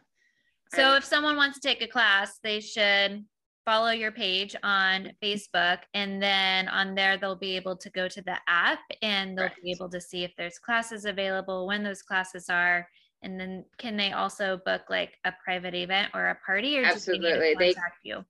[0.73, 3.25] So I'm, if someone wants to take a class, they should
[3.65, 8.21] follow your page on Facebook, and then on there, they'll be able to go to
[8.21, 9.63] the app and they'll right.
[9.63, 12.87] be able to see if there's classes available, when those classes are.
[13.21, 17.55] And then can they also book like a private event or a party or absolutely
[17.57, 17.73] they,
[18.03, 18.25] you?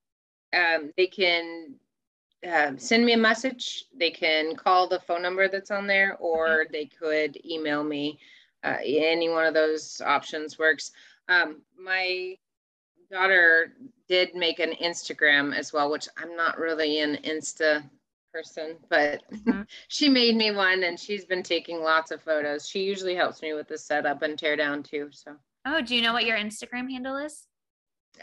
[0.53, 1.75] Um, they can
[2.51, 3.85] um, send me a message.
[3.97, 6.69] They can call the phone number that's on there, or okay.
[6.71, 8.19] they could email me.
[8.63, 10.91] Uh, any one of those options works.
[11.27, 12.37] Um, my
[13.13, 13.73] daughter
[14.07, 17.83] did make an Instagram as well, which I'm not really an Insta
[18.33, 19.61] person, but mm-hmm.
[19.87, 22.67] she made me one and she's been taking lots of photos.
[22.67, 25.09] She usually helps me with the setup and tear down too.
[25.11, 27.45] So, oh, do you know what your Instagram handle is?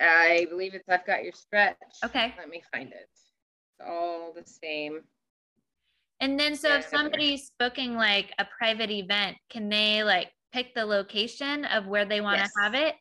[0.00, 1.76] I believe it's I've got your stretch.
[2.04, 2.34] Okay.
[2.38, 3.08] Let me find it.
[3.12, 5.00] It's all the same.
[6.20, 10.74] And then, so yeah, if somebody's booking like a private event, can they like pick
[10.74, 12.52] the location of where they want to yes.
[12.62, 12.94] have it?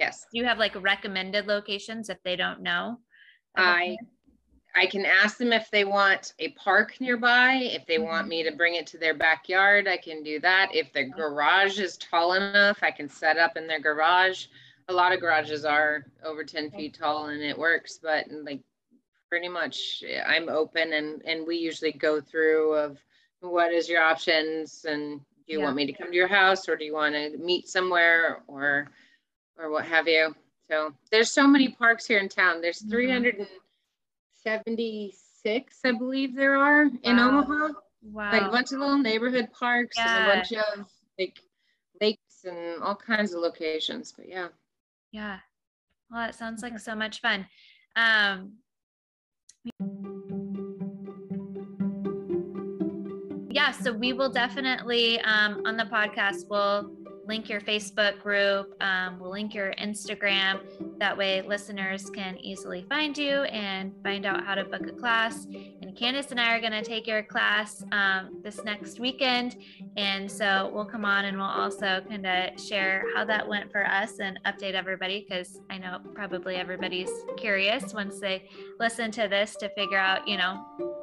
[0.00, 0.26] Yes.
[0.32, 2.98] Do you have like recommended locations if they don't know?
[3.56, 3.96] I
[4.74, 7.54] I can ask them if they want a park nearby.
[7.62, 8.04] If they mm-hmm.
[8.04, 10.70] want me to bring it to their backyard, I can do that.
[10.74, 14.46] If their garage is tall enough, I can set up in their garage.
[14.88, 18.60] A lot of garages are over 10 feet tall and it works, but like
[19.30, 22.98] pretty much I'm open and, and we usually go through of
[23.40, 25.66] what is your options and Do you Yeah.
[25.66, 28.90] want me to come to your house or do you want to meet somewhere or
[29.58, 30.34] or what have you?
[30.68, 32.60] So there's so many parks here in town.
[32.60, 32.90] There's Mhm.
[32.90, 37.28] 376, I believe there are in Wow.
[37.28, 37.68] Omaha.
[38.02, 38.32] Wow.
[38.32, 41.40] Like a bunch of little neighborhood parks and a bunch of like
[42.00, 44.12] lakes and all kinds of locations.
[44.12, 44.48] But yeah.
[45.12, 45.40] Yeah.
[46.10, 47.48] Well, it sounds like so much fun.
[47.96, 48.58] Um,
[53.50, 56.90] yeah, so we will definitely um, on the podcast, we'll
[57.26, 60.60] link your Facebook group, um, we'll link your Instagram.
[60.98, 65.46] That way, listeners can easily find you and find out how to book a class.
[65.46, 69.56] And Candace and I are going to take your class um, this next weekend.
[69.96, 73.86] And so we'll come on and we'll also kind of share how that went for
[73.86, 79.56] us and update everybody because I know probably everybody's curious once they listen to this
[79.56, 80.93] to figure out, you know,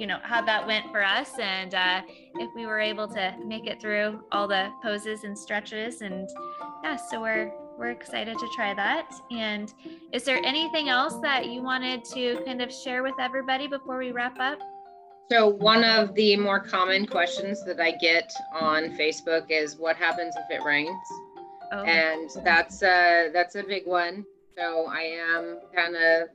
[0.00, 2.00] you know how that went for us and uh,
[2.36, 6.26] if we were able to make it through all the poses and stretches and
[6.82, 9.74] yeah so we're we're excited to try that and
[10.12, 14.10] is there anything else that you wanted to kind of share with everybody before we
[14.10, 14.58] wrap up
[15.30, 20.34] So one of the more common questions that I get on Facebook is what happens
[20.36, 20.96] if it rains?
[21.72, 24.24] oh and that's uh that's a big one.
[24.56, 26.28] So I am kind of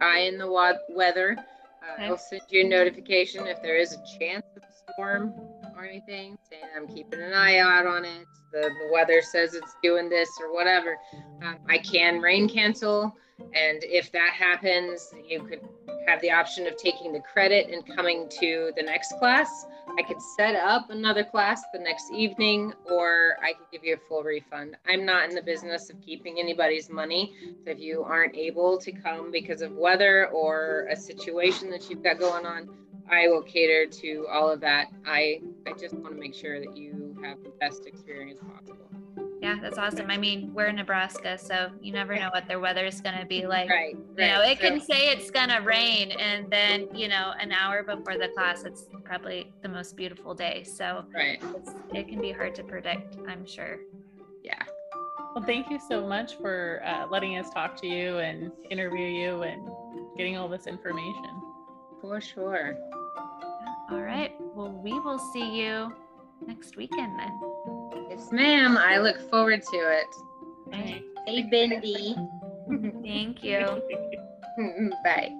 [0.00, 1.36] eye in the wa- weather.
[1.82, 2.04] Uh, Okay.
[2.06, 5.34] I'll send you a notification if there is a chance of a storm
[5.82, 8.26] or anything, saying I'm keeping an eye out on it.
[8.52, 10.96] The, the weather says it's doing this or whatever.
[11.42, 15.60] Um, I can rain cancel, and if that happens, you could
[16.06, 19.66] have the option of taking the credit and coming to the next class.
[19.98, 24.08] I could set up another class the next evening, or I could give you a
[24.08, 24.76] full refund.
[24.86, 27.34] I'm not in the business of keeping anybody's money.
[27.64, 32.02] So if you aren't able to come because of weather or a situation that you've
[32.02, 32.68] got going on,
[33.10, 34.86] I will cater to all of that.
[35.04, 38.88] I I just want to make sure that you have the best experience possible.
[39.40, 42.84] yeah that's awesome i mean we're in nebraska so you never know what their weather
[42.84, 43.96] is going to be like Right.
[44.18, 44.52] you know right.
[44.52, 48.62] it can say it's gonna rain and then you know an hour before the class
[48.64, 51.42] it's probably the most beautiful day so right.
[51.56, 53.78] it's, it can be hard to predict i'm sure
[54.44, 54.62] Yeah.
[55.34, 59.42] Well, thank you so much for uh, letting us talk to you and interview you
[59.44, 59.62] and
[60.16, 61.30] getting all this information.
[62.02, 62.76] For sure.
[63.92, 65.92] All right well we will see you
[66.46, 67.30] next weekend then
[68.08, 68.76] Yes, ma'am.
[68.76, 70.06] I look forward to it.
[70.66, 71.02] Right.
[71.26, 72.14] Hey, Bendy.
[73.02, 73.82] thank you
[75.04, 75.32] Bye.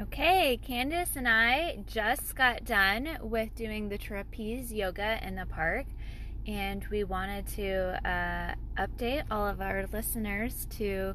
[0.00, 5.86] Okay, Candace and I just got done with doing the trapeze yoga in the park,
[6.48, 11.14] and we wanted to uh, update all of our listeners to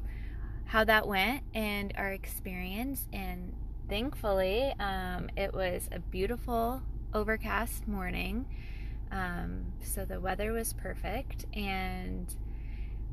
[0.66, 3.08] how that went and our experience.
[3.12, 3.52] And
[3.88, 8.46] thankfully, um, it was a beautiful overcast morning,
[9.10, 12.32] um, so the weather was perfect, and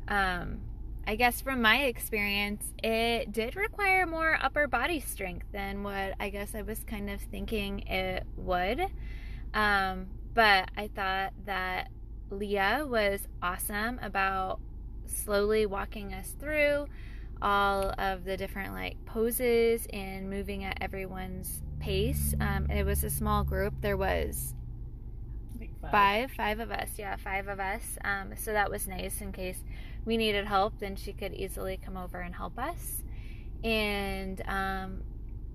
[0.07, 0.59] um,
[1.07, 6.29] I guess from my experience, it did require more upper body strength than what I
[6.29, 8.85] guess I was kind of thinking it would.
[9.53, 11.89] Um, but I thought that
[12.31, 14.59] Leah was awesome about
[15.05, 16.87] slowly walking us through
[17.41, 22.33] all of the different like poses and moving at everyone's pace.
[22.39, 23.73] Um, and it was a small group.
[23.81, 24.55] There was
[25.61, 26.31] think five.
[26.31, 26.89] five of us.
[26.97, 27.97] Yeah five of us.
[28.03, 29.63] Um, so that was nice in case
[30.05, 33.03] we needed help then she could easily come over and help us.
[33.63, 35.03] And um,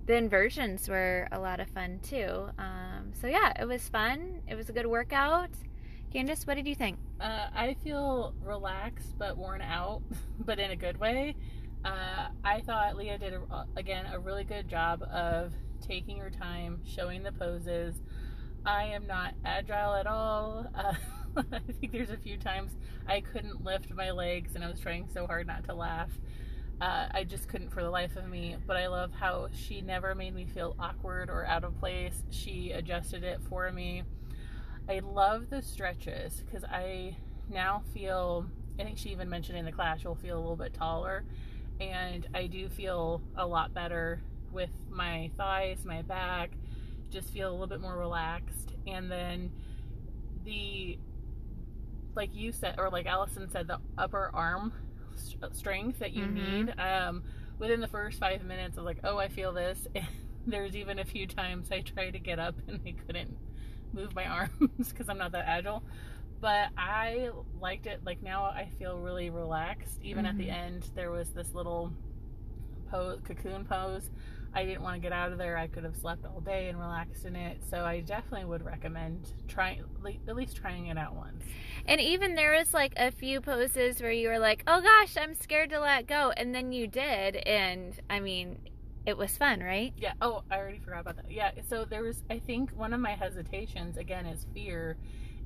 [0.05, 2.49] the inversions were a lot of fun too.
[2.57, 4.41] Um, so yeah it was fun.
[4.47, 5.49] It was a good workout
[6.11, 10.01] candace what did you think Uh, I feel relaxed but worn out,
[10.45, 11.35] but in a good way.
[11.83, 16.81] Uh, I thought Leah did, a, again, a really good job of taking her time,
[16.85, 17.95] showing the poses.
[18.65, 20.67] I am not agile at all.
[21.37, 22.71] Uh, I think there's a few times
[23.07, 26.09] I couldn't lift my legs and I was trying so hard not to laugh.
[26.81, 28.55] Uh, I just couldn't for the life of me.
[28.65, 32.23] But I love how she never made me feel awkward or out of place.
[32.31, 34.01] She adjusted it for me.
[34.89, 37.15] I love the stretches because I
[37.49, 38.45] now feel,
[38.79, 41.23] I think she even mentioned in the class, you'll feel a little bit taller.
[41.79, 44.21] And I do feel a lot better
[44.51, 46.51] with my thighs, my back,
[47.11, 48.73] just feel a little bit more relaxed.
[48.87, 49.51] And then
[50.45, 50.97] the,
[52.15, 54.73] like you said, or like Allison said, the upper arm
[55.15, 56.33] st- strength that you Mhm.
[56.33, 56.79] need.
[56.79, 57.23] Um,
[57.59, 59.87] within the first five minutes, I was like, oh, I feel this.
[60.47, 63.37] There's even a few times I tried to get up and I couldn't
[63.93, 65.83] move my arms because I'm not that agile.
[66.39, 67.29] but I
[67.59, 68.01] liked it.
[68.05, 69.99] Like now, I feel really relaxed.
[70.03, 70.31] Even mm-hmm.
[70.31, 70.73] at the mm-hmm.
[70.73, 71.91] end, there was this little
[72.89, 74.09] pose, cocoon pose.
[74.53, 75.57] I didn't want to get out of there.
[75.57, 77.61] I could have slept all day and relaxed in it.
[77.69, 79.83] So I definitely would recommend trying,
[80.27, 81.43] at least trying it out once.
[81.85, 85.35] And even there was like a few poses where you were like, "Oh gosh, I'm
[85.35, 88.57] scared to let go," and then you did, and I mean,
[89.07, 89.93] it was fun, right?
[89.97, 90.13] Yeah.
[90.21, 91.31] Oh, I already forgot about that.
[91.31, 91.51] Yeah.
[91.67, 94.97] So there was, I think, one of my hesitations again is fear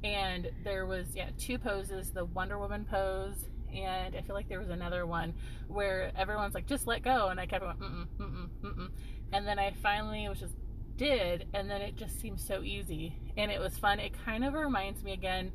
[0.03, 4.59] and there was yeah two poses the wonder woman pose and i feel like there
[4.59, 5.33] was another one
[5.67, 8.89] where everyone's like just let go and i kept going mm-mm, mm-mm, mm-mm.
[9.31, 10.55] and then i finally was just
[10.97, 14.53] did and then it just seemed so easy and it was fun it kind of
[14.53, 15.51] reminds me again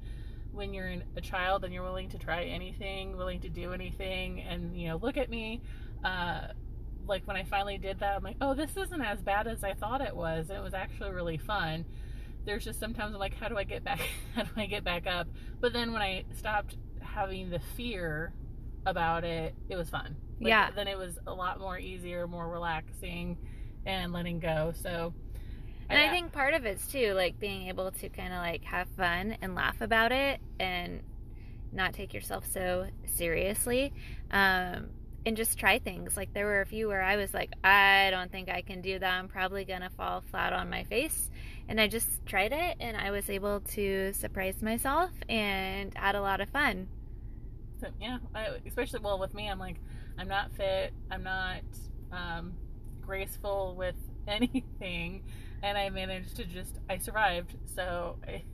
[0.53, 4.77] when you're a child and you're willing to try anything willing to do anything and
[4.77, 5.61] you know look at me
[6.05, 6.49] uh,
[7.09, 9.73] like when i finally did that i'm like oh this isn't as bad as i
[9.73, 11.85] thought it was it was actually really fun
[12.47, 14.01] there's just sometimes I'm like, how do I get back?
[14.35, 15.27] How do I get back up?
[15.61, 18.33] But then when I stopped having the fear
[18.87, 20.17] about it, it was fun.
[20.41, 20.71] Like, yeah.
[20.71, 23.37] Then it was a lot more easier, more relaxing,
[23.85, 24.73] and letting go.
[24.81, 25.13] So.
[25.89, 28.65] And I, I think part of it's too like being able to kind of like
[28.65, 31.01] have fun and laugh about it and
[31.73, 33.93] not take yourself so seriously.
[34.31, 34.89] Um,
[35.27, 36.17] and just try things.
[36.17, 38.99] Like there were a few where I was like, I don't think I can do
[38.99, 39.19] that.
[39.19, 41.31] I'm probably gonna fall flat on my face
[41.69, 46.21] and I just tried it and I was able to surprise myself and had a
[46.21, 46.87] lot of fun.
[47.81, 49.77] So, yeah, I, especially well with me, I'm like,
[50.17, 51.63] I'm not fit, I'm not
[52.13, 52.55] um,
[53.03, 53.97] graceful with
[54.29, 55.25] anything,
[55.63, 57.55] and I managed to just, I survived.
[57.75, 58.45] So, I,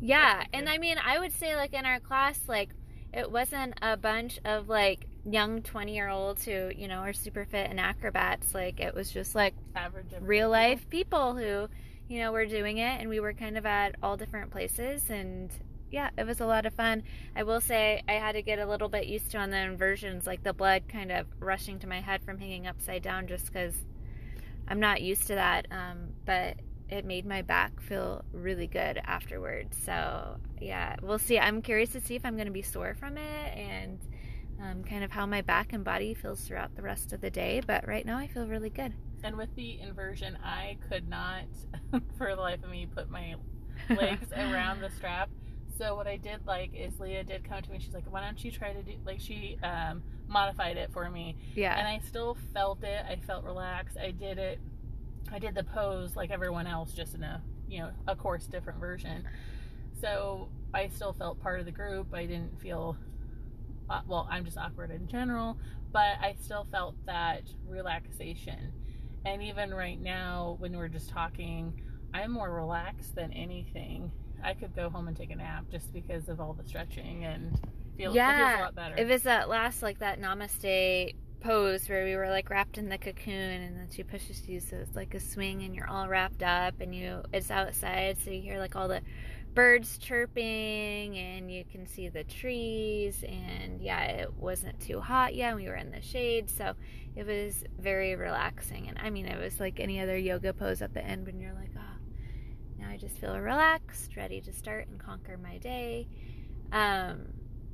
[0.00, 2.70] yeah, and I mean, I would say like in our class, like
[3.14, 7.44] it wasn't a bunch of like young 20 year olds who you know are super
[7.44, 11.68] fit and acrobats like it was just like average real life people who
[12.10, 15.48] you know, we're doing it and we were kind of at all different places and
[15.92, 17.04] yeah, it was a lot of fun.
[17.36, 20.26] I will say I had to get a little bit used to on the inversions,
[20.26, 23.74] like the blood kind of rushing to my head from hanging upside down just because
[24.66, 25.68] I'm not used to that.
[25.70, 26.56] Um, but
[26.88, 29.76] it made my back feel really good afterwards.
[29.84, 31.38] So yeah, we'll see.
[31.38, 34.00] I'm curious to see if I'm going to be sore from it and
[34.62, 37.60] um, kind of how my back and body feels throughout the rest of the day.
[37.66, 38.92] But right now I feel really good.
[39.22, 41.44] And with the inversion, I could not,
[42.18, 43.34] for the life of me, put my
[43.90, 45.30] legs around the strap.
[45.78, 47.78] So what I did like is Leah did come to me.
[47.80, 51.36] She's like, "Why don't you try to do like she um, modified it for me?"
[51.54, 51.78] Yeah.
[51.78, 53.02] And I still felt it.
[53.08, 53.96] I felt relaxed.
[53.96, 54.60] I did it.
[55.32, 58.80] I did the pose like everyone else, just in a you know, a course, different
[58.80, 59.24] version.
[60.00, 62.12] So I still felt part of the group.
[62.12, 62.96] I didn't feel
[63.90, 64.28] uh, well.
[64.30, 65.58] I'm just awkward in general,
[65.92, 68.72] but I still felt that relaxation
[69.24, 71.72] and even right now, when we're just talking,
[72.14, 74.10] I'm more relaxed than anything.
[74.42, 77.60] I could go home and take a nap just because of all the stretching and
[77.98, 78.96] feel, yeah, it feels a lot better.
[78.96, 82.98] It was that last, like that namaste pose where we were like wrapped in the
[82.98, 86.42] cocoon and then she pushes you so it's like a swing and you're all wrapped
[86.42, 89.00] up and you it's outside so you hear like all the
[89.54, 93.24] birds chirping and you can see the trees.
[93.26, 96.74] And yeah it wasn't too hot yet we were in the shade so
[97.16, 98.88] it was very relaxing.
[98.88, 101.54] And i mean it was like any other yoga pose at the end when you're
[101.54, 101.98] like oh
[102.78, 106.08] now i just feel relaxed ready to start and conquer my day.
[106.72, 107.26] Um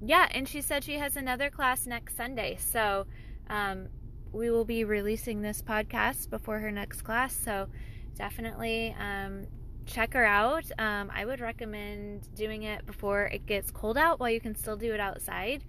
[0.04, 3.06] yeah and she said she has another class next sunday so
[3.48, 3.88] um
[4.32, 7.68] we will be releasing this podcast before her next class so
[8.16, 9.46] definitely um,
[9.86, 10.70] check her out.
[10.78, 14.76] Um, I would recommend doing it before it gets cold out while you can still
[14.76, 15.64] do it outside.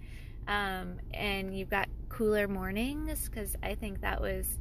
[0.46, 4.58] Um, and you've got cooler mornings because I think that was,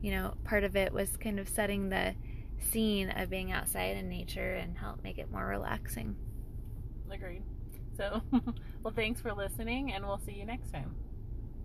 [0.00, 2.14] you know, part of it was kind of setting the
[2.58, 6.14] scene of being outside in nature and help make it more relaxing.
[7.10, 7.42] Agreed.
[7.96, 8.22] So,
[8.82, 10.94] well, thanks for listening, and we'll see you next time.